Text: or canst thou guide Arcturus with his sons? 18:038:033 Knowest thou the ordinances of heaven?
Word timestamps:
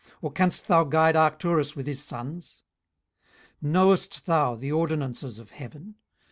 or 0.19 0.31
canst 0.31 0.67
thou 0.67 0.83
guide 0.83 1.15
Arcturus 1.15 1.75
with 1.75 1.85
his 1.85 2.03
sons? 2.03 2.63
18:038:033 3.63 3.71
Knowest 3.71 4.25
thou 4.25 4.55
the 4.55 4.71
ordinances 4.71 5.37
of 5.37 5.51
heaven? 5.51 5.93